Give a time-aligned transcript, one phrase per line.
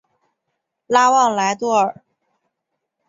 [0.87, 2.01] 拉旺莱多尔。